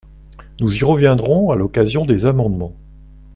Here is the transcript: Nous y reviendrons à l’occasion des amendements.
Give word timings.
Nous 0.59 0.77
y 0.79 0.83
reviendrons 0.83 1.51
à 1.51 1.55
l’occasion 1.55 2.05
des 2.07 2.25
amendements. 2.25 2.75